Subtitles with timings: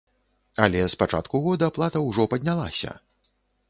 [0.65, 3.01] Але з пачатку года плата ўжо паднялася!